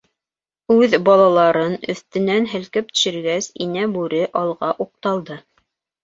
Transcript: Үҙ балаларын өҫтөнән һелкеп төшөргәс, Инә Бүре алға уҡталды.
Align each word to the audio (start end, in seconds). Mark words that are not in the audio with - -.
Үҙ 0.75 0.93
балаларын 1.09 1.75
өҫтөнән 1.93 2.47
һелкеп 2.53 2.89
төшөргәс, 2.93 3.49
Инә 3.65 3.83
Бүре 3.97 4.23
алға 4.41 4.71
уҡталды. 4.87 5.39